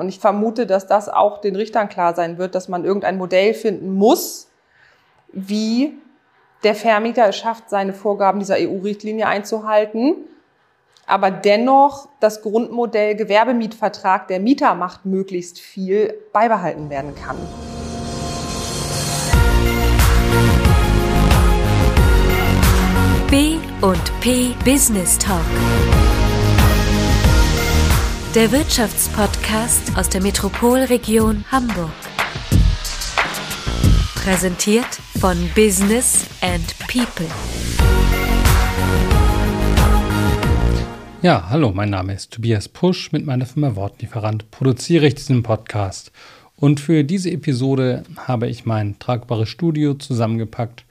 [0.00, 3.52] Und ich vermute, dass das auch den Richtern klar sein wird, dass man irgendein Modell
[3.52, 4.48] finden muss,
[5.30, 5.92] wie
[6.64, 10.16] der Vermieter es schafft, seine Vorgaben dieser EU-Richtlinie einzuhalten,
[11.06, 17.36] aber dennoch das Grundmodell Gewerbemietvertrag, der Mieter macht möglichst viel, beibehalten werden kann.
[23.30, 25.44] B und P Business Talk.
[28.32, 31.90] Der Wirtschaftspodcast aus der Metropolregion Hamburg.
[34.14, 34.86] Präsentiert
[35.18, 37.26] von Business and People.
[41.22, 43.10] Ja, hallo, mein Name ist Tobias Pusch.
[43.10, 46.12] Mit meiner Firma Wortlieferant produziere ich diesen Podcast.
[46.54, 50.84] Und für diese Episode habe ich mein tragbares Studio zusammengepackt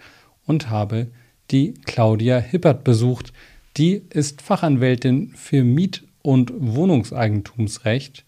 [0.46, 1.08] und habe
[1.52, 3.32] die Claudia Hippert besucht.
[3.78, 8.26] Die ist Fachanwältin für Miet- und Wohnungseigentumsrecht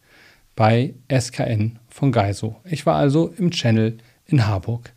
[0.55, 2.55] bei SKN von Geiso.
[2.65, 4.93] Ich war also im Channel in Harburg.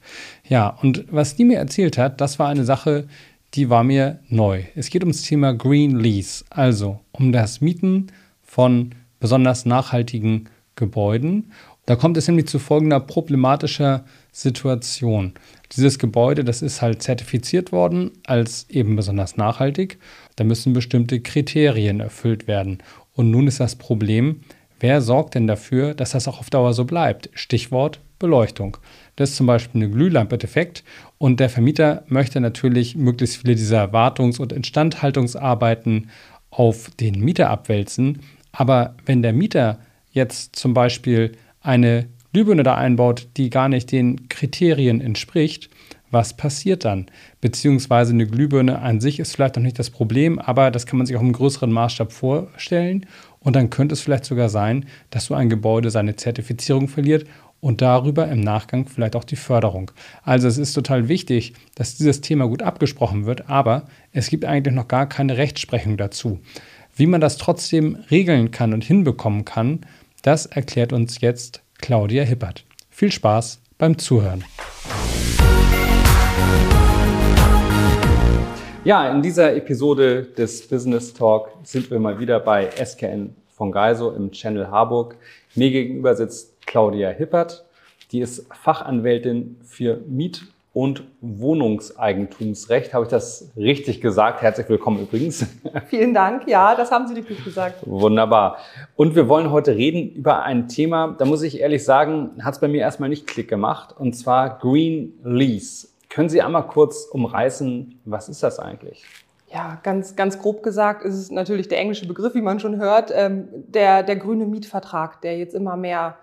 [0.48, 3.06] Ja, und was die mir erzählt hat, das war eine Sache,
[3.54, 4.64] die war mir neu.
[4.74, 8.08] Es geht ums Thema Green Lease, also um das Mieten
[8.42, 11.52] von besonders nachhaltigen Gebäuden.
[11.86, 15.32] Da kommt es nämlich zu folgender problematischer Situation.
[15.72, 19.98] Dieses Gebäude, das ist halt zertifiziert worden als eben besonders nachhaltig.
[20.34, 22.82] Da müssen bestimmte Kriterien erfüllt werden.
[23.12, 24.40] Und nun ist das Problem,
[24.80, 27.30] wer sorgt denn dafür, dass das auch auf Dauer so bleibt?
[27.34, 28.76] Stichwort Beleuchtung.
[29.14, 30.82] Das ist zum Beispiel eine Glühlampe-Defekt
[31.18, 36.10] und der Vermieter möchte natürlich möglichst viele dieser Wartungs- und Instandhaltungsarbeiten
[36.50, 38.20] auf den Mieter abwälzen.
[38.50, 39.78] Aber wenn der Mieter
[40.10, 45.70] jetzt zum Beispiel eine Glühbirne da einbaut, die gar nicht den Kriterien entspricht,
[46.10, 47.06] was passiert dann?
[47.40, 51.06] Beziehungsweise eine Glühbirne an sich ist vielleicht noch nicht das Problem, aber das kann man
[51.06, 53.06] sich auch im größeren Maßstab vorstellen.
[53.38, 57.24] Und dann könnte es vielleicht sogar sein, dass so ein Gebäude seine Zertifizierung verliert
[57.60, 59.92] und darüber im Nachgang vielleicht auch die Förderung.
[60.24, 64.74] Also es ist total wichtig, dass dieses Thema gut abgesprochen wird, aber es gibt eigentlich
[64.74, 66.40] noch gar keine Rechtsprechung dazu.
[66.96, 69.82] Wie man das trotzdem regeln kann und hinbekommen kann,
[70.22, 72.64] das erklärt uns jetzt Claudia Hippert.
[72.88, 74.42] Viel Spaß beim Zuhören.
[78.84, 84.12] Ja, in dieser Episode des Business Talk sind wir mal wieder bei SKN von Geiso
[84.12, 85.16] im Channel Harburg.
[85.56, 87.66] Mir gegenüber sitzt Claudia Hippert.
[88.12, 92.92] Die ist Fachanwältin für Miet- und Wohnungseigentumsrecht.
[92.92, 94.42] Habe ich das richtig gesagt?
[94.42, 95.46] Herzlich willkommen übrigens.
[95.86, 96.46] Vielen Dank.
[96.48, 97.86] Ja, das haben Sie richtig gesagt.
[97.86, 98.58] Wunderbar.
[98.96, 102.60] Und wir wollen heute reden über ein Thema, da muss ich ehrlich sagen, hat es
[102.60, 105.88] bei mir erstmal nicht Klick gemacht, und zwar Green Lease.
[106.10, 109.04] Können Sie einmal kurz umreißen, was ist das eigentlich?
[109.52, 113.12] Ja, ganz, ganz grob gesagt ist es natürlich der englische Begriff, wie man schon hört,
[113.14, 116.16] ähm, der, der grüne Mietvertrag, der jetzt immer mehr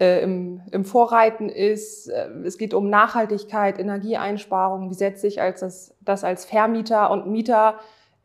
[0.00, 2.08] äh, im, im Vorreiten ist.
[2.08, 4.90] Äh, es geht um Nachhaltigkeit, Energieeinsparung.
[4.90, 7.74] Wie setze ich als das, das als Vermieter und Mieter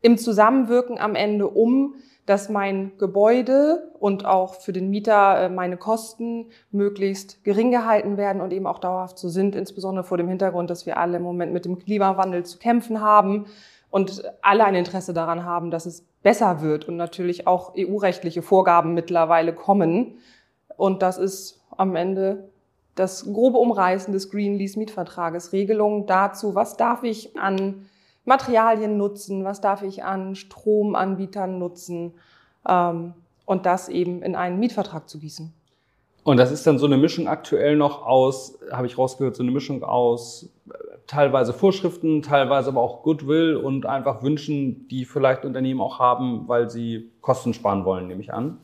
[0.00, 1.94] im Zusammenwirken am Ende um,
[2.24, 8.40] dass mein Gebäude und auch für den Mieter äh, meine Kosten möglichst gering gehalten werden
[8.40, 11.52] und eben auch dauerhaft so sind, insbesondere vor dem Hintergrund, dass wir alle im Moment
[11.52, 13.46] mit dem Klimawandel zu kämpfen haben
[13.90, 18.94] und alle ein Interesse daran haben, dass es besser wird und natürlich auch EU-rechtliche Vorgaben
[18.94, 20.18] mittlerweile kommen.
[20.76, 22.48] Und das ist am Ende
[22.94, 25.52] das grobe Umreißen des Green Lease Mietvertrages.
[25.52, 27.86] Regelungen dazu, was darf ich an
[28.24, 32.14] Materialien nutzen, was darf ich an Stromanbietern nutzen
[32.68, 33.14] ähm,
[33.44, 35.52] und das eben in einen Mietvertrag zu gießen.
[36.24, 39.52] Und das ist dann so eine Mischung aktuell noch aus, habe ich rausgehört, so eine
[39.52, 40.72] Mischung aus äh,
[41.06, 46.68] teilweise Vorschriften, teilweise aber auch Goodwill und einfach Wünschen, die vielleicht Unternehmen auch haben, weil
[46.68, 48.58] sie Kosten sparen wollen, nehme ich an.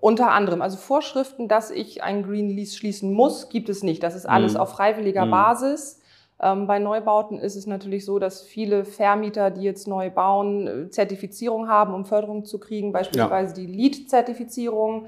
[0.00, 4.02] Unter anderem, also Vorschriften, dass ich einen Green Lease schließen muss, gibt es nicht.
[4.02, 4.60] Das ist alles mhm.
[4.60, 5.30] auf freiwilliger mhm.
[5.30, 6.00] Basis.
[6.38, 10.90] Ähm, bei Neubauten ist es natürlich so, dass viele Vermieter, die jetzt neu bauen, äh,
[10.90, 13.66] Zertifizierung haben, um Förderung zu kriegen, beispielsweise ja.
[13.66, 15.06] die LEED-Zertifizierung.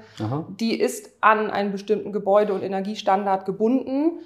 [0.59, 4.19] Die ist an einen bestimmten Gebäude- und Energiestandard gebunden.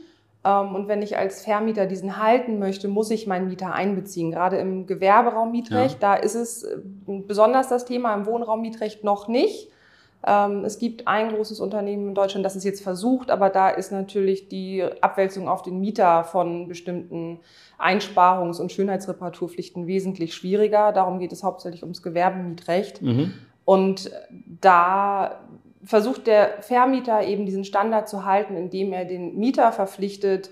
[0.46, 4.32] Ähm, und wenn ich als Vermieter diesen halten möchte, muss ich meinen Mieter einbeziehen.
[4.32, 6.14] Gerade im Gewerberaummietrecht, ja.
[6.14, 9.73] da ist es äh, besonders das Thema, im Wohnraummietrecht noch nicht.
[10.26, 13.92] Ähm, es gibt ein großes Unternehmen in Deutschland, das es jetzt versucht, aber da ist
[13.92, 17.40] natürlich die Abwälzung auf den Mieter von bestimmten
[17.78, 20.92] Einsparungs- und Schönheitsreparaturpflichten wesentlich schwieriger.
[20.92, 23.02] Darum geht es hauptsächlich ums Gewerbemietrecht.
[23.02, 23.34] Mhm.
[23.66, 24.12] Und
[24.62, 25.40] da
[25.84, 30.52] versucht der Vermieter eben diesen Standard zu halten, indem er den Mieter verpflichtet,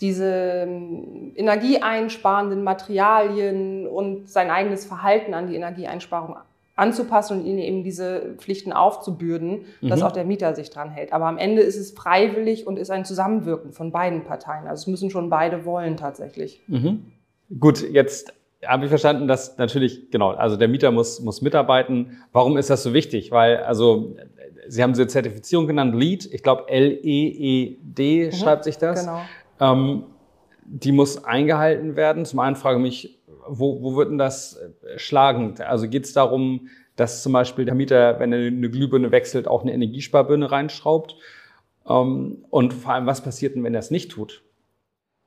[0.00, 6.36] diese ähm, energieeinsparenden Materialien und sein eigenes Verhalten an die Energieeinsparung
[6.76, 9.88] anzupassen und ihnen eben diese Pflichten aufzubürden, mhm.
[9.88, 11.12] dass auch der Mieter sich dran hält.
[11.12, 14.66] Aber am Ende ist es freiwillig und ist ein Zusammenwirken von beiden Parteien.
[14.66, 16.62] Also es müssen schon beide wollen tatsächlich.
[16.66, 17.12] Mhm.
[17.60, 18.32] Gut, jetzt
[18.66, 22.18] habe ich verstanden, dass natürlich, genau, also der Mieter muss, muss mitarbeiten.
[22.32, 23.30] Warum ist das so wichtig?
[23.30, 24.16] Weil, also,
[24.66, 29.00] Sie haben diese Zertifizierung genannt, LEED, ich glaube L-E-E-D mhm, schreibt sich das.
[29.00, 29.20] Genau.
[29.60, 30.04] Ähm,
[30.64, 32.24] die muss eingehalten werden.
[32.24, 35.60] Zum einen frage ich mich, wo, wo wird denn das äh, schlagend?
[35.60, 39.62] Also geht es darum, dass zum Beispiel der Mieter, wenn er eine Glühbirne wechselt, auch
[39.62, 41.16] eine Energiesparbirne reinschraubt?
[41.88, 44.42] Ähm, und vor allem, was passiert denn, wenn er es nicht tut?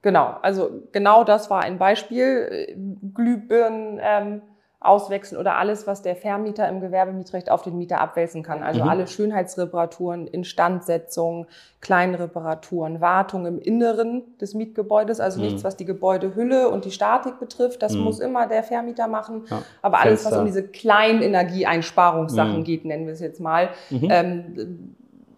[0.02, 2.76] Genau, also genau das war ein Beispiel.
[3.14, 4.42] Glühbirnen ähm,
[4.80, 8.62] auswechseln oder alles, was der Vermieter im Gewerbemietrecht auf den Mieter abwälzen kann.
[8.62, 8.90] Also mhm.
[8.90, 11.48] alle Schönheitsreparaturen, Instandsetzung,
[11.82, 15.48] Kleinreparaturen, Wartung im Inneren des Mietgebäudes, also mhm.
[15.48, 18.02] nichts, was die Gebäudehülle und die Statik betrifft, das mhm.
[18.02, 19.46] muss immer der Vermieter machen.
[19.50, 19.64] Ja.
[19.82, 22.64] Aber alles, was um diese kleinen Energieeinsparungssachen mhm.
[22.64, 24.08] geht, nennen wir es jetzt mal, mhm.
[24.12, 24.96] ähm,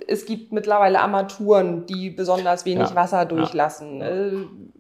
[0.10, 2.96] es gibt mittlerweile Armaturen, die besonders wenig ja.
[2.96, 4.00] Wasser durchlassen.
[4.00, 4.08] Ja.
[4.08, 4.32] Äh,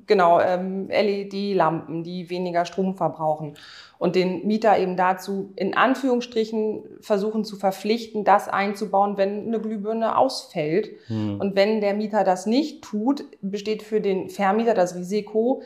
[0.07, 3.53] genau, ähm, LED-Lampen, die weniger Strom verbrauchen.
[3.99, 10.17] Und den Mieter eben dazu in Anführungsstrichen versuchen zu verpflichten, das einzubauen, wenn eine Glühbirne
[10.17, 10.89] ausfällt.
[11.07, 11.39] Hm.
[11.39, 15.61] Und wenn der Mieter das nicht tut, besteht für den Vermieter das Risiko,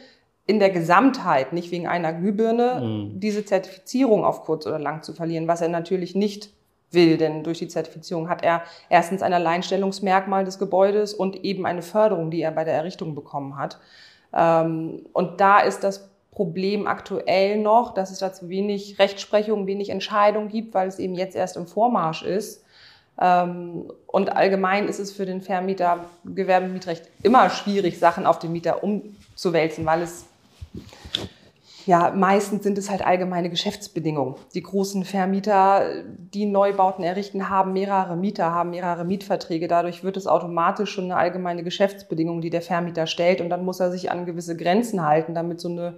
[0.45, 3.19] in der Gesamtheit, nicht wegen einer Glühbirne, hm.
[3.21, 6.49] diese Zertifizierung auf kurz oder lang zu verlieren, was er natürlich nicht
[6.93, 7.17] will.
[7.17, 12.31] Denn durch die Zertifizierung hat er erstens ein Alleinstellungsmerkmal des Gebäudes und eben eine Förderung,
[12.31, 13.79] die er bei der Errichtung bekommen hat.
[14.33, 20.47] Ähm, und da ist das Problem aktuell noch, dass es dazu wenig Rechtsprechung, wenig Entscheidung
[20.47, 22.63] gibt, weil es eben jetzt erst im Vormarsch ist.
[23.21, 28.83] Ähm, und allgemein ist es für den Vermieter Gewerbemietrecht immer schwierig, Sachen auf den Mieter
[28.83, 30.25] umzuwälzen, weil es
[31.85, 34.35] ja, meistens sind es halt allgemeine Geschäftsbedingungen.
[34.53, 39.67] Die großen Vermieter, die Neubauten errichten, haben mehrere Mieter, haben mehrere Mietverträge.
[39.67, 43.41] Dadurch wird es automatisch schon eine allgemeine Geschäftsbedingung, die der Vermieter stellt.
[43.41, 45.95] Und dann muss er sich an gewisse Grenzen halten, damit so eine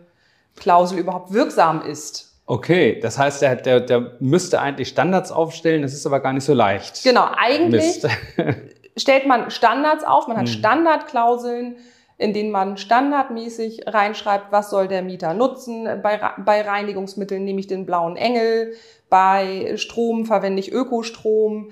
[0.55, 2.33] Klausel überhaupt wirksam ist.
[2.47, 6.43] Okay, das heißt, der, der, der müsste eigentlich Standards aufstellen, das ist aber gar nicht
[6.43, 7.03] so leicht.
[7.03, 8.01] Genau, eigentlich
[8.97, 10.53] stellt man Standards auf, man hat hm.
[10.53, 11.77] Standardklauseln
[12.17, 15.85] in denen man standardmäßig reinschreibt, was soll der Mieter nutzen.
[16.01, 18.73] Bei, bei Reinigungsmitteln nehme ich den blauen Engel,
[19.09, 21.71] bei Strom verwende ich Ökostrom.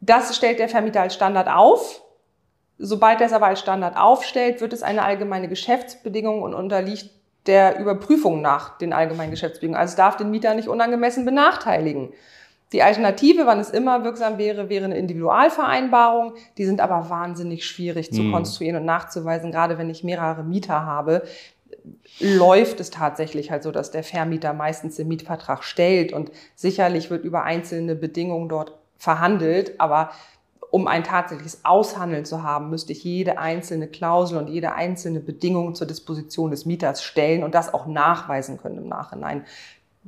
[0.00, 2.02] Das stellt der Vermieter als Standard auf.
[2.78, 7.10] Sobald er es aber als Standard aufstellt, wird es eine allgemeine Geschäftsbedingung und unterliegt
[7.46, 9.80] der Überprüfung nach den allgemeinen Geschäftsbedingungen.
[9.80, 12.12] Also es darf den Mieter nicht unangemessen benachteiligen.
[12.72, 16.34] Die Alternative, wann es immer wirksam wäre, wäre eine Individualvereinbarung.
[16.58, 18.32] Die sind aber wahnsinnig schwierig zu mhm.
[18.32, 19.52] konstruieren und nachzuweisen.
[19.52, 21.22] Gerade wenn ich mehrere Mieter habe,
[22.18, 27.24] läuft es tatsächlich halt so, dass der Vermieter meistens den Mietvertrag stellt und sicherlich wird
[27.24, 30.10] über einzelne Bedingungen dort verhandelt, aber
[30.70, 35.74] um ein tatsächliches Aushandeln zu haben, müsste ich jede einzelne Klausel und jede einzelne Bedingung
[35.74, 39.44] zur Disposition des Mieters stellen und das auch nachweisen können im Nachhinein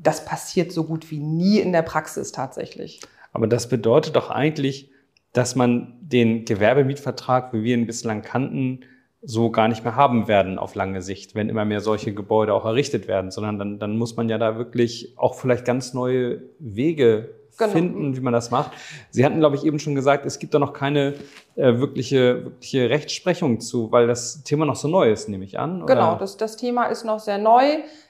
[0.02, 3.00] das passiert so gut wie nie in der Praxis tatsächlich.
[3.32, 4.90] Aber das bedeutet doch eigentlich,
[5.32, 8.80] dass man den Gewerbemietvertrag, wie wir ihn bislang kannten,
[9.20, 12.64] so gar nicht mehr haben werden auf lange Sicht, wenn immer mehr solche Gebäude auch
[12.64, 17.34] errichtet werden, sondern dann, dann muss man ja da wirklich auch vielleicht ganz neue Wege
[17.58, 17.72] genau.
[17.72, 18.72] finden, wie man das macht.
[19.10, 21.14] Sie hatten, glaube ich, eben schon gesagt, es gibt da noch keine
[21.56, 25.82] äh, wirkliche, wirkliche Rechtsprechung zu, weil das Thema noch so neu ist, nehme ich an.
[25.82, 25.94] Oder?
[25.94, 27.64] Genau, das, das Thema ist noch sehr neu.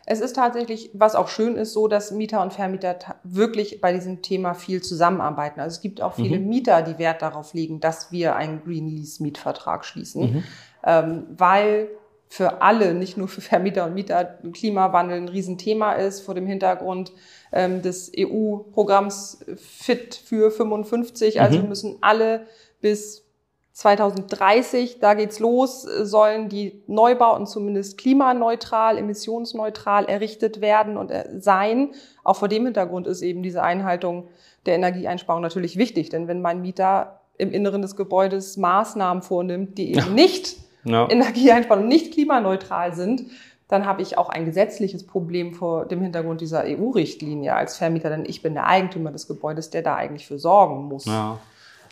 [0.07, 4.23] Es ist tatsächlich, was auch schön ist, so, dass Mieter und Vermieter wirklich bei diesem
[4.23, 5.61] Thema viel zusammenarbeiten.
[5.61, 6.49] Also es gibt auch viele mhm.
[6.49, 10.45] Mieter, die Wert darauf legen, dass wir einen Green Lease Mietvertrag schließen, mhm.
[10.85, 11.89] ähm, weil
[12.29, 17.13] für alle, nicht nur für Vermieter und Mieter, Klimawandel ein Riesenthema ist vor dem Hintergrund
[17.53, 21.41] ähm, des EU-Programms Fit für 55.
[21.41, 21.69] Also mhm.
[21.69, 22.47] müssen alle
[22.81, 23.25] bis
[23.73, 31.93] 2030, da geht's los, sollen die Neubauten zumindest klimaneutral, emissionsneutral errichtet werden und äh, sein.
[32.25, 34.29] Auch vor dem Hintergrund ist eben diese Einhaltung
[34.67, 39.93] der Energieeinsparung natürlich wichtig, denn wenn mein Mieter im Inneren des Gebäudes Maßnahmen vornimmt, die
[39.95, 41.09] eben nicht ja.
[41.09, 43.25] Energieeinsparung nicht klimaneutral sind,
[43.69, 48.25] dann habe ich auch ein gesetzliches Problem vor dem Hintergrund dieser EU-Richtlinie als Vermieter, denn
[48.25, 51.05] ich bin der Eigentümer des Gebäudes, der da eigentlich für sorgen muss.
[51.05, 51.39] Ja.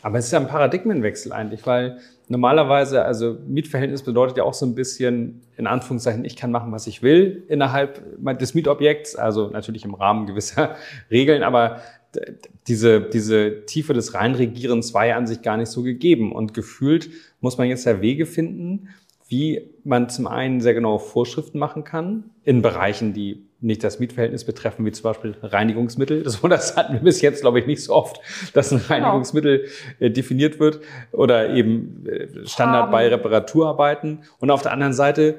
[0.02, 4.64] Aber es ist ja ein Paradigmenwechsel eigentlich, weil normalerweise, also Mietverhältnis bedeutet ja auch so
[4.64, 8.02] ein bisschen, in Anführungszeichen, ich kann machen, was ich will innerhalb
[8.38, 10.76] des Mietobjekts, also natürlich im Rahmen gewisser
[11.10, 11.80] Regeln, aber
[12.66, 16.32] diese, diese Tiefe des Reinregierens war ja an sich gar nicht so gegeben.
[16.32, 18.88] Und gefühlt muss man jetzt ja Wege finden,
[19.28, 24.44] wie man zum einen sehr genaue Vorschriften machen kann in Bereichen, die nicht das Mietverhältnis
[24.44, 26.22] betreffen, wie zum Beispiel Reinigungsmittel.
[26.22, 28.20] Das, das hatten wir bis jetzt, glaube ich, nicht so oft,
[28.52, 28.94] dass ein genau.
[28.94, 29.66] Reinigungsmittel
[29.98, 30.12] genau.
[30.12, 30.80] definiert wird
[31.12, 34.20] oder eben äh, Standard bei Reparaturarbeiten.
[34.38, 35.36] Und auf der anderen Seite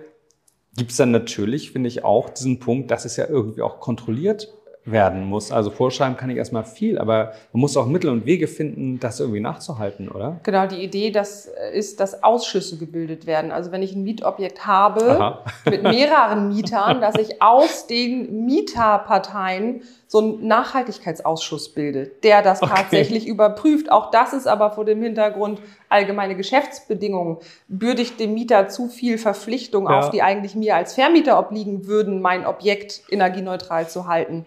[0.75, 4.53] gibt es dann natürlich, finde ich, auch diesen Punkt, dass es ja irgendwie auch kontrolliert
[4.89, 5.51] werden muss.
[5.51, 9.20] Also vorschreiben kann ich erstmal viel, aber man muss auch Mittel und Wege finden, das
[9.20, 10.39] irgendwie nachzuhalten, oder?
[10.44, 13.51] Genau, die Idee das ist, dass Ausschüsse gebildet werden.
[13.51, 20.20] Also wenn ich ein Mietobjekt habe mit mehreren Mietern, dass ich aus den Mieterparteien so
[20.20, 22.72] einen Nachhaltigkeitsausschuss bilde, der das okay.
[22.75, 23.91] tatsächlich überprüft.
[23.91, 27.38] Auch das ist aber vor dem Hintergrund allgemeine Geschäftsbedingungen.
[27.67, 30.00] Bürde ich dem Mieter zu viel Verpflichtung ja.
[30.00, 34.46] auf, die eigentlich mir als Vermieter obliegen würden, mein Objekt energieneutral zu halten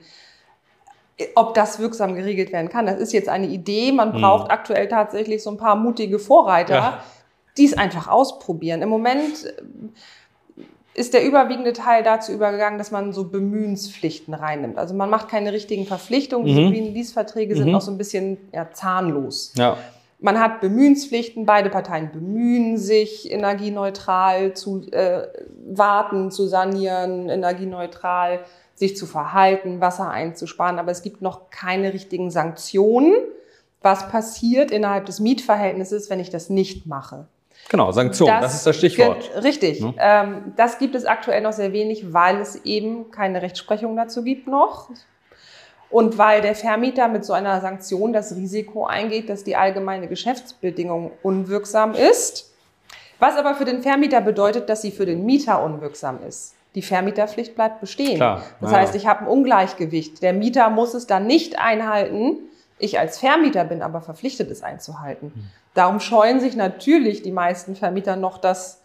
[1.34, 2.86] ob das wirksam geregelt werden kann.
[2.86, 3.92] Das ist jetzt eine Idee.
[3.92, 4.20] Man hm.
[4.20, 4.50] braucht hm.
[4.50, 7.04] aktuell tatsächlich so ein paar mutige Vorreiter, ja.
[7.56, 8.82] die es einfach ausprobieren.
[8.82, 10.60] Im Moment äh,
[10.94, 14.78] ist der überwiegende Teil dazu übergegangen, dass man so Bemühenspflichten reinnimmt.
[14.78, 16.44] Also man macht keine richtigen Verpflichtungen.
[16.44, 16.56] Mhm.
[16.56, 17.74] Diese Green Lease-Verträge sind mhm.
[17.74, 19.52] auch so ein bisschen ja, zahnlos.
[19.56, 19.76] Ja.
[20.22, 25.22] Man hat Bemühenspflichten, beide Parteien bemühen sich, energieneutral zu äh,
[25.66, 28.40] warten, zu sanieren, energieneutral
[28.80, 33.12] sich zu verhalten, Wasser einzusparen, aber es gibt noch keine richtigen Sanktionen.
[33.82, 37.26] Was passiert innerhalb des Mietverhältnisses, wenn ich das nicht mache?
[37.68, 39.30] Genau, Sanktionen, das, das ist das Stichwort.
[39.42, 39.82] Richtig.
[39.82, 39.94] Ne?
[39.99, 44.46] Ähm, das gibt es aktuell noch sehr wenig, weil es eben keine Rechtsprechung dazu gibt
[44.49, 44.88] noch.
[45.90, 51.12] Und weil der Vermieter mit so einer Sanktion das Risiko eingeht, dass die allgemeine Geschäftsbedingung
[51.22, 52.50] unwirksam ist.
[53.18, 56.54] Was aber für den Vermieter bedeutet, dass sie für den Mieter unwirksam ist.
[56.74, 58.16] Die Vermieterpflicht bleibt bestehen.
[58.16, 58.78] Klar, das ja.
[58.78, 60.22] heißt, ich habe ein Ungleichgewicht.
[60.22, 62.38] Der Mieter muss es dann nicht einhalten.
[62.78, 65.32] Ich als Vermieter bin aber verpflichtet, es einzuhalten.
[65.34, 65.44] Hm.
[65.74, 68.80] Darum scheuen sich natürlich die meisten Vermieter noch, das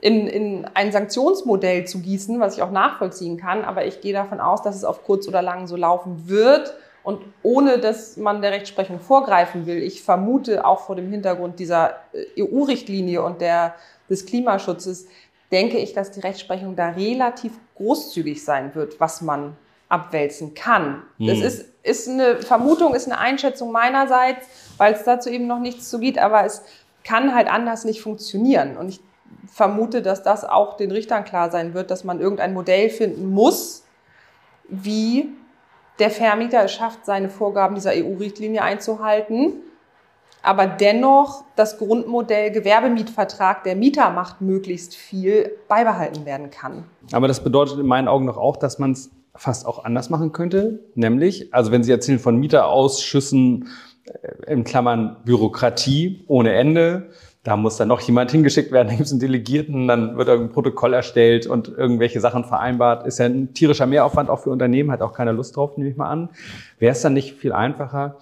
[0.00, 3.64] in, in ein Sanktionsmodell zu gießen, was ich auch nachvollziehen kann.
[3.64, 6.74] Aber ich gehe davon aus, dass es auf kurz oder lang so laufen wird.
[7.02, 11.94] Und ohne dass man der Rechtsprechung vorgreifen will, ich vermute auch vor dem Hintergrund dieser
[12.12, 13.74] äh, EU-Richtlinie und der,
[14.10, 15.06] des Klimaschutzes,
[15.50, 19.56] denke ich, dass die Rechtsprechung da relativ großzügig sein wird, was man
[19.88, 21.02] abwälzen kann.
[21.18, 21.26] Hm.
[21.26, 25.90] Das ist, ist eine Vermutung, ist eine Einschätzung meinerseits, weil es dazu eben noch nichts
[25.90, 26.62] zu gibt, aber es
[27.04, 28.76] kann halt anders nicht funktionieren.
[28.76, 29.00] Und ich
[29.46, 33.84] vermute, dass das auch den Richtern klar sein wird, dass man irgendein Modell finden muss,
[34.68, 35.28] wie
[35.98, 39.54] der Vermieter es schafft, seine Vorgaben dieser EU-Richtlinie einzuhalten
[40.42, 46.84] aber dennoch das Grundmodell Gewerbemietvertrag, der Mieter macht möglichst viel, beibehalten werden kann.
[47.12, 50.32] Aber das bedeutet in meinen Augen doch auch, dass man es fast auch anders machen
[50.32, 50.80] könnte.
[50.94, 53.68] Nämlich, also wenn Sie erzählen von Mieterausschüssen,
[54.04, 57.10] äh, in Klammern Bürokratie ohne Ende,
[57.42, 60.50] da muss dann noch jemand hingeschickt werden, da gibt es einen Delegierten, dann wird ein
[60.50, 63.06] Protokoll erstellt und irgendwelche Sachen vereinbart.
[63.06, 65.96] Ist ja ein tierischer Mehraufwand auch für Unternehmen, hat auch keiner Lust drauf, nehme ich
[65.96, 66.30] mal an.
[66.78, 68.16] Wäre es dann nicht viel einfacher,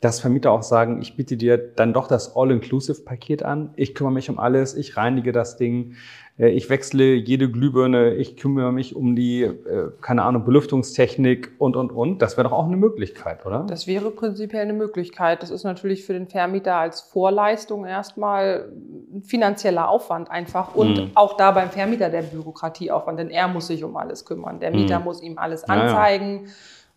[0.00, 3.70] dass Vermieter auch sagen, ich biete dir dann doch das All-Inclusive-Paket an.
[3.76, 5.94] Ich kümmere mich um alles, ich reinige das Ding,
[6.38, 11.76] äh, ich wechsle jede Glühbirne, ich kümmere mich um die, äh, keine Ahnung, Belüftungstechnik und,
[11.76, 12.20] und, und.
[12.20, 13.64] Das wäre doch auch eine Möglichkeit, oder?
[13.68, 15.42] Das wäre prinzipiell eine Möglichkeit.
[15.42, 18.68] Das ist natürlich für den Vermieter als Vorleistung erstmal
[19.14, 21.10] ein finanzieller Aufwand einfach und mhm.
[21.14, 24.60] auch da beim Vermieter der Bürokratieaufwand, denn er muss sich um alles kümmern.
[24.60, 25.04] Der Mieter mhm.
[25.04, 26.40] muss ihm alles anzeigen.
[26.42, 26.52] Ja, ja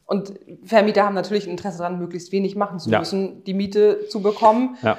[0.09, 3.31] und Vermieter haben natürlich ein Interesse daran, möglichst wenig machen zu müssen, ja.
[3.45, 4.75] die Miete zu bekommen.
[4.81, 4.97] Ja.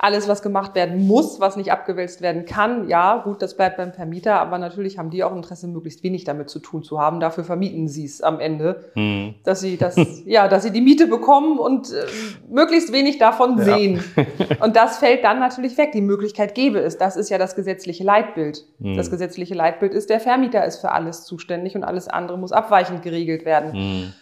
[0.00, 3.92] Alles, was gemacht werden muss, was nicht abgewälzt werden kann, ja, gut, das bleibt beim
[3.92, 7.18] Vermieter, aber natürlich haben die auch Interesse, möglichst wenig damit zu tun zu haben.
[7.20, 9.34] Dafür vermieten sie es am Ende, hm.
[9.44, 12.06] dass sie das, ja, dass sie die Miete bekommen und äh,
[12.48, 13.64] möglichst wenig davon ja.
[13.64, 14.04] sehen.
[14.60, 15.92] und das fällt dann natürlich weg.
[15.92, 16.98] Die Möglichkeit gäbe es.
[16.98, 18.64] Das ist ja das gesetzliche Leitbild.
[18.80, 18.96] Hm.
[18.96, 23.02] Das gesetzliche Leitbild ist, der Vermieter ist für alles zuständig und alles andere muss abweichend
[23.02, 23.72] geregelt werden.
[23.72, 24.12] Hm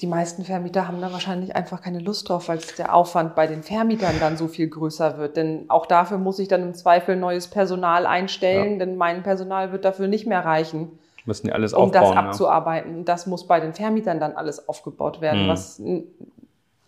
[0.00, 3.62] die meisten Vermieter haben da wahrscheinlich einfach keine Lust drauf, weil der Aufwand bei den
[3.62, 5.36] Vermietern dann so viel größer wird.
[5.36, 8.78] Denn auch dafür muss ich dann im Zweifel neues Personal einstellen, ja.
[8.80, 10.98] denn mein Personal wird dafür nicht mehr reichen.
[11.26, 12.02] Müssen die alles um aufbauen.
[12.02, 12.98] Um das abzuarbeiten.
[12.98, 13.04] Ja.
[13.04, 15.48] Das muss bei den Vermietern dann alles aufgebaut werden, mhm.
[15.48, 15.80] was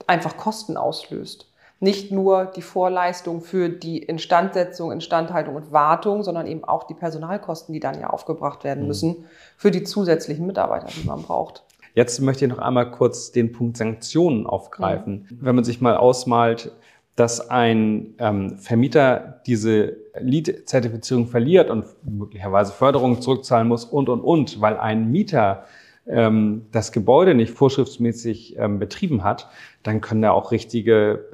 [0.08, 1.50] einfach Kosten auslöst.
[1.78, 7.72] Nicht nur die Vorleistung für die Instandsetzung, Instandhaltung und Wartung, sondern eben auch die Personalkosten,
[7.72, 8.88] die dann ja aufgebracht werden mhm.
[8.88, 9.24] müssen
[9.56, 11.62] für die zusätzlichen Mitarbeiter, die man braucht.
[11.96, 15.26] Jetzt möchte ich noch einmal kurz den Punkt Sanktionen aufgreifen.
[15.30, 15.38] Mhm.
[15.40, 16.70] Wenn man sich mal ausmalt,
[17.16, 24.60] dass ein ähm, Vermieter diese LEED-Zertifizierung verliert und möglicherweise Förderungen zurückzahlen muss und, und, und,
[24.60, 25.64] weil ein Mieter
[26.06, 29.48] ähm, das Gebäude nicht vorschriftsmäßig ähm, betrieben hat,
[29.82, 31.24] dann können da auch richtige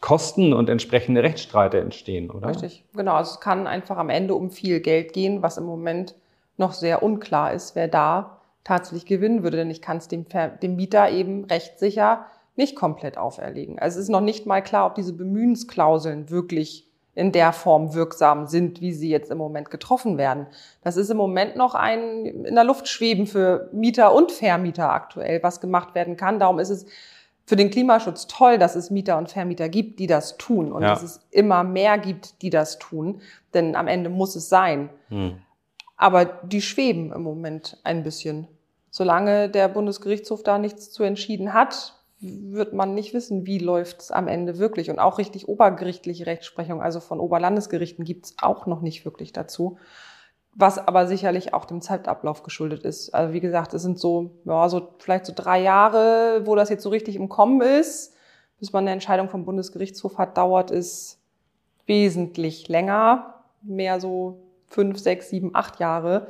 [0.00, 2.50] Kosten und entsprechende Rechtsstreite entstehen, oder?
[2.50, 3.14] Richtig, genau.
[3.14, 6.14] Also es kann einfach am Ende um viel Geld gehen, was im Moment
[6.56, 8.33] noch sehr unklar ist, wer da
[8.64, 9.58] tatsächlich gewinnen würde.
[9.58, 10.26] Denn ich kann es dem,
[10.62, 13.78] dem Mieter eben rechtssicher nicht komplett auferlegen.
[13.78, 18.46] Also es ist noch nicht mal klar, ob diese Bemühensklauseln wirklich in der Form wirksam
[18.46, 20.46] sind, wie sie jetzt im Moment getroffen werden.
[20.82, 25.42] Das ist im Moment noch ein in der Luft schweben für Mieter und Vermieter aktuell,
[25.42, 26.40] was gemacht werden kann.
[26.40, 26.86] Darum ist es
[27.46, 30.88] für den Klimaschutz toll, dass es Mieter und Vermieter gibt, die das tun und ja.
[30.88, 33.20] dass es immer mehr gibt, die das tun,
[33.52, 34.88] denn am Ende muss es sein.
[35.08, 35.38] Hm.
[35.96, 38.48] Aber die schweben im Moment ein bisschen.
[38.96, 44.12] Solange der Bundesgerichtshof da nichts zu entschieden hat, wird man nicht wissen, wie läuft es
[44.12, 44.88] am Ende wirklich.
[44.88, 49.78] Und auch richtig obergerichtliche Rechtsprechung, also von Oberlandesgerichten, gibt es auch noch nicht wirklich dazu.
[50.54, 53.12] Was aber sicherlich auch dem Zeitablauf geschuldet ist.
[53.12, 56.84] Also wie gesagt, es sind so, ja, so vielleicht so drei Jahre, wo das jetzt
[56.84, 58.14] so richtig im Kommen ist,
[58.60, 61.18] bis man eine Entscheidung vom Bundesgerichtshof hat, dauert es
[61.86, 66.28] wesentlich länger, mehr so fünf, sechs, sieben, acht Jahre.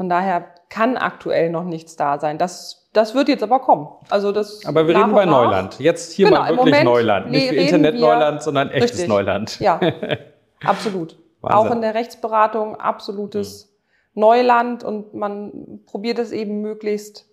[0.00, 2.38] Von daher kann aktuell noch nichts da sein.
[2.38, 3.86] Das, das wird jetzt aber kommen.
[4.08, 5.42] Also das aber wir reden bei nach.
[5.42, 5.78] Neuland.
[5.78, 7.30] Jetzt hier genau, mal wirklich Neuland.
[7.30, 9.08] Nicht Internet-Neuland, sondern echtes richtig.
[9.08, 9.60] Neuland.
[9.60, 9.78] Ja,
[10.64, 11.18] absolut.
[11.42, 11.58] Wahnsinn.
[11.58, 13.76] Auch in der Rechtsberatung absolutes
[14.14, 14.20] mhm.
[14.22, 17.26] Neuland und man probiert es eben möglichst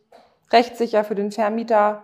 [0.51, 2.03] rechtssicher für den Vermieter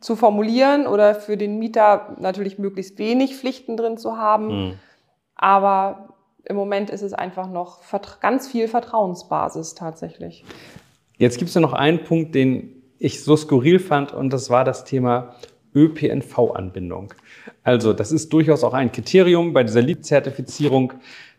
[0.00, 4.48] zu formulieren oder für den Mieter natürlich möglichst wenig Pflichten drin zu haben.
[4.48, 4.78] Mhm.
[5.34, 6.09] Aber
[6.50, 7.78] im Moment ist es einfach noch
[8.20, 10.44] ganz viel Vertrauensbasis tatsächlich.
[11.16, 14.64] Jetzt gibt es ja noch einen Punkt, den ich so skurril fand, und das war
[14.64, 15.36] das Thema
[15.74, 17.14] ÖPNV-Anbindung.
[17.62, 20.92] Also das ist durchaus auch ein Kriterium bei dieser LEED-Zertifizierung.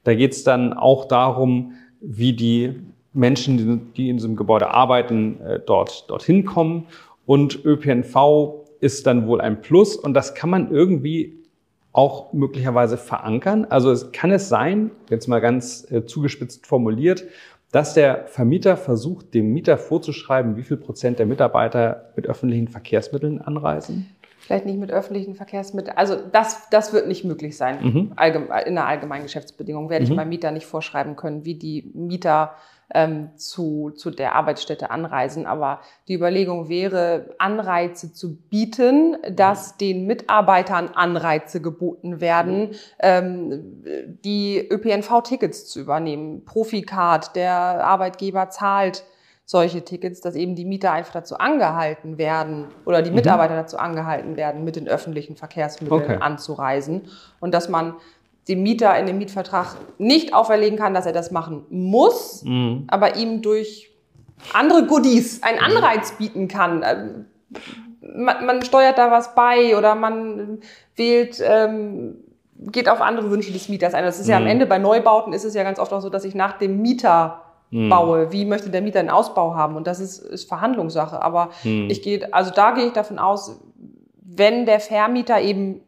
[0.06, 2.80] Da geht es dann auch darum, wie die
[3.14, 6.88] Menschen, die in diesem Gebäude arbeiten, äh, dort dorthin kommen.
[7.26, 11.41] Und ÖPNV ist dann wohl ein Plus und das kann man irgendwie
[11.94, 13.66] auch möglicherweise verankern?
[13.70, 17.26] Also es, kann es sein, jetzt mal ganz äh, zugespitzt formuliert,
[17.72, 23.42] dass der Vermieter versucht, dem Mieter vorzuschreiben, wie viel Prozent der Mitarbeiter mit öffentlichen Verkehrsmitteln
[23.42, 24.08] anreisen?
[24.40, 25.96] Vielleicht nicht mit öffentlichen Verkehrsmitteln.
[25.96, 27.78] Also das, das wird nicht möglich sein.
[27.82, 28.16] Mhm.
[28.66, 30.12] in der allgemeinen Geschäftsbedingung werde mhm.
[30.12, 32.56] ich meinem Mieter nicht vorschreiben können, wie die Mieter
[32.94, 35.46] ähm, zu, zu der Arbeitsstätte anreisen.
[35.46, 43.84] Aber die Überlegung wäre, Anreize zu bieten, dass den Mitarbeitern Anreize geboten werden, ähm,
[44.24, 46.46] die ÖPNV-Tickets zu übernehmen.
[46.46, 49.04] Proficard, der Arbeitgeber zahlt
[49.52, 53.18] solche Tickets, dass eben die Mieter einfach dazu angehalten werden oder die mhm.
[53.18, 56.18] Mitarbeiter dazu angehalten werden, mit den öffentlichen Verkehrsmitteln okay.
[56.22, 57.10] anzureisen
[57.42, 57.96] und dass man
[58.48, 62.86] dem Mieter in dem Mietvertrag nicht auferlegen kann, dass er das machen muss, mhm.
[62.88, 63.92] aber ihm durch
[64.54, 66.84] andere Goodies einen Anreiz bieten kann.
[66.84, 67.26] Ähm,
[68.02, 70.60] man, man steuert da was bei oder man
[70.96, 72.16] wählt, ähm,
[72.72, 74.04] geht auf andere Wünsche des Mieters ein.
[74.04, 74.50] Das ist ja am mhm.
[74.50, 77.42] Ende bei Neubauten ist es ja ganz oft auch so, dass ich nach dem Mieter
[77.72, 77.90] mhm.
[77.90, 78.32] baue.
[78.32, 79.76] Wie möchte der Mieter einen Ausbau haben?
[79.76, 81.22] Und das ist, ist Verhandlungssache.
[81.22, 81.88] Aber mhm.
[81.90, 83.60] ich gehe, also da gehe ich davon aus,
[84.22, 85.82] wenn der Vermieter eben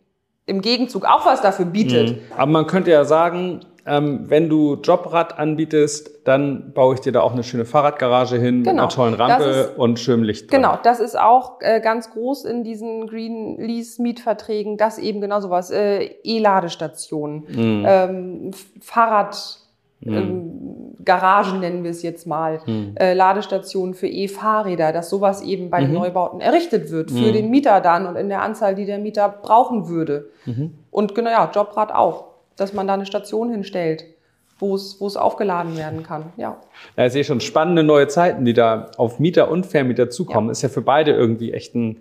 [0.46, 2.12] im Gegenzug auch was dafür bietet.
[2.12, 2.22] Mhm.
[2.38, 7.22] Aber man könnte ja sagen, ähm, wenn du Jobrad anbietest, dann baue ich dir da
[7.22, 8.72] auch eine schöne Fahrradgarage hin genau.
[8.72, 10.62] mit einer tollen Rampe ist, und schönem Licht drin.
[10.62, 15.42] Genau, das ist auch äh, ganz groß in diesen Green Lease Mietverträgen, dass eben genau
[15.42, 17.86] sowas, äh, E-Ladestationen, mhm.
[17.86, 19.60] ähm, Fahrrad.
[20.06, 20.50] Ähm,
[21.06, 22.96] Garagen nennen wir es jetzt mal, mhm.
[22.96, 25.86] äh, Ladestationen für E-Fahrräder, dass sowas eben bei mhm.
[25.86, 27.34] den Neubauten errichtet wird für mhm.
[27.34, 30.30] den Mieter dann und in der Anzahl, die der Mieter brauchen würde.
[30.46, 30.74] Mhm.
[30.92, 34.06] Und genau, ja, Jobrad auch, dass man da eine Station hinstellt
[34.60, 36.32] wo es, wo es aufgeladen werden kann.
[36.38, 36.58] Ja.
[36.96, 40.48] Ja, ich sehe schon spannende neue Zeiten, die da auf Mieter und Vermieter zukommen.
[40.48, 40.52] Ja.
[40.52, 41.98] Ist ja für beide irgendwie echt ein,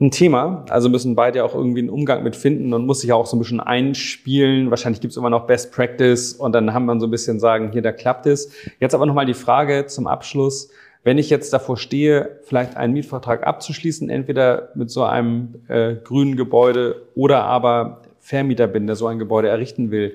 [0.00, 0.64] ein Thema.
[0.68, 3.38] Also müssen beide auch irgendwie einen Umgang mit finden und muss sich auch so ein
[3.38, 4.70] bisschen einspielen.
[4.70, 7.72] Wahrscheinlich gibt es immer noch Best Practice und dann haben wir so ein bisschen sagen,
[7.72, 8.52] hier, da klappt es.
[8.78, 10.70] Jetzt aber nochmal die Frage zum Abschluss.
[11.02, 16.36] Wenn ich jetzt davor stehe, vielleicht einen Mietvertrag abzuschließen, entweder mit so einem äh, grünen
[16.36, 20.14] Gebäude oder aber Vermieter bin, der so ein Gebäude errichten will,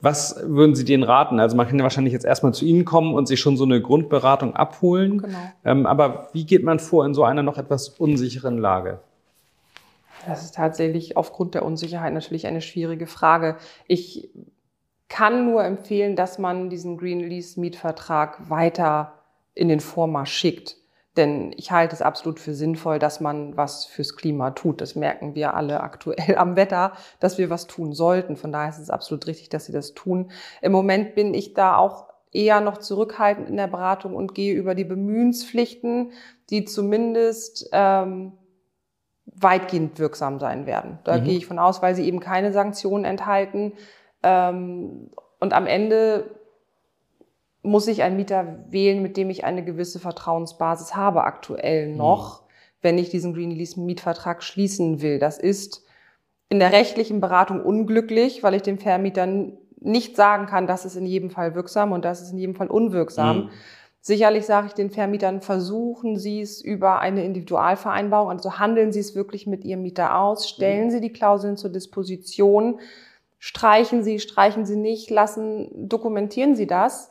[0.00, 1.40] was würden Sie denen raten?
[1.40, 3.80] Also man kann ja wahrscheinlich jetzt erstmal zu Ihnen kommen und sich schon so eine
[3.80, 5.22] Grundberatung abholen.
[5.22, 5.38] Genau.
[5.64, 9.00] Ähm, aber wie geht man vor in so einer noch etwas unsicheren Lage?
[10.26, 13.56] Das ist tatsächlich aufgrund der Unsicherheit natürlich eine schwierige Frage.
[13.86, 14.28] Ich
[15.08, 19.14] kann nur empfehlen, dass man diesen Green Lease Mietvertrag weiter
[19.54, 20.76] in den Vormarsch schickt.
[21.16, 24.80] Denn ich halte es absolut für sinnvoll, dass man was fürs Klima tut.
[24.80, 28.36] Das merken wir alle aktuell am Wetter, dass wir was tun sollten.
[28.36, 30.30] Von daher ist es absolut richtig, dass sie das tun.
[30.62, 34.74] Im Moment bin ich da auch eher noch zurückhaltend in der Beratung und gehe über
[34.74, 36.12] die Bemühenspflichten,
[36.50, 38.34] die zumindest ähm,
[39.24, 40.98] weitgehend wirksam sein werden.
[41.04, 41.24] Da mhm.
[41.24, 43.72] gehe ich von aus, weil sie eben keine Sanktionen enthalten.
[44.22, 46.37] Ähm, und am Ende
[47.62, 52.46] muss ich einen Mieter wählen, mit dem ich eine gewisse Vertrauensbasis habe aktuell noch, mhm.
[52.82, 55.18] wenn ich diesen Green Lease Mietvertrag schließen will.
[55.18, 55.84] Das ist
[56.48, 59.26] in der rechtlichen Beratung unglücklich, weil ich dem Vermieter
[59.80, 62.68] nicht sagen kann, das ist in jedem Fall wirksam und das ist in jedem Fall
[62.68, 63.36] unwirksam.
[63.36, 63.50] Mhm.
[64.00, 69.14] Sicherlich sage ich den Vermietern, versuchen Sie es über eine Individualvereinbarung, also handeln Sie es
[69.14, 70.90] wirklich mit Ihrem Mieter aus, stellen mhm.
[70.90, 72.80] Sie die Klauseln zur Disposition,
[73.38, 77.10] streichen Sie, streichen Sie nicht, lassen, dokumentieren Sie das.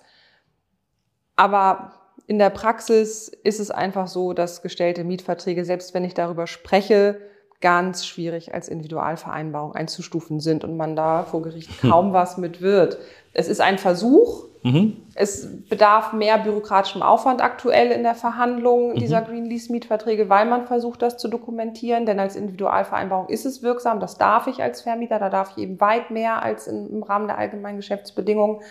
[1.38, 1.94] Aber
[2.28, 7.22] in der Praxis ist es einfach so, dass gestellte Mietverträge, selbst wenn ich darüber spreche,
[7.62, 11.90] ganz schwierig als Individualvereinbarung einzustufen sind und man da vor Gericht hm.
[11.90, 13.00] kaum was mit wird.
[13.34, 14.46] Es ist ein Versuch.
[14.64, 14.98] Mhm.
[15.14, 18.96] Es bedarf mehr bürokratischem Aufwand aktuell in der Verhandlung mhm.
[18.96, 22.06] dieser Green Lease Mietverträge, weil man versucht, das zu dokumentieren.
[22.06, 24.00] Denn als Individualvereinbarung ist es wirksam.
[24.00, 25.20] Das darf ich als Vermieter.
[25.20, 28.62] Da darf ich eben weit mehr als im Rahmen der allgemeinen Geschäftsbedingungen.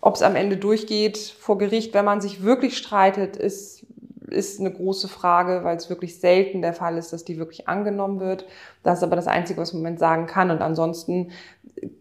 [0.00, 3.78] Ob es am Ende durchgeht vor Gericht, wenn man sich wirklich streitet, ist
[4.30, 8.20] ist eine große Frage, weil es wirklich selten der Fall ist, dass die wirklich angenommen
[8.20, 8.46] wird.
[8.82, 10.50] Das ist aber das Einzige, was man im Moment sagen kann.
[10.50, 11.30] Und ansonsten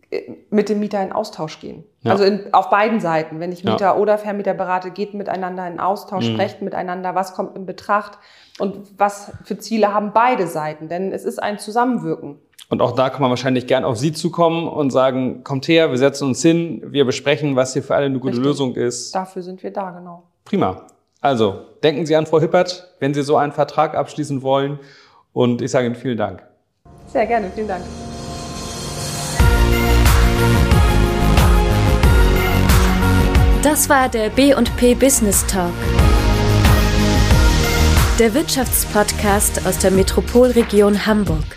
[0.09, 1.83] äh, mit dem Mieter in Austausch gehen.
[2.01, 2.11] Ja.
[2.11, 3.39] Also in, auf beiden Seiten.
[3.39, 3.95] Wenn ich Mieter ja.
[3.95, 6.33] oder Vermieter berate, geht miteinander in Austausch, mhm.
[6.33, 8.17] sprecht miteinander, was kommt in Betracht
[8.59, 10.89] und was für Ziele haben beide Seiten.
[10.89, 12.39] Denn es ist ein Zusammenwirken.
[12.69, 15.97] Und auch da kann man wahrscheinlich gern auf Sie zukommen und sagen, kommt her, wir
[15.97, 18.45] setzen uns hin, wir besprechen, was hier für alle eine gute Richtig.
[18.45, 19.15] Lösung ist.
[19.15, 20.23] Dafür sind wir da, genau.
[20.43, 20.87] Prima.
[21.21, 24.79] Also, denken Sie an Frau Hippert, wenn Sie so einen Vertrag abschließen wollen.
[25.31, 26.43] Und ich sage Ihnen vielen Dank.
[27.07, 27.83] Sehr gerne, vielen Dank.
[33.63, 35.73] Das war der B&P Business Talk.
[38.19, 41.56] Der Wirtschaftspodcast aus der Metropolregion Hamburg.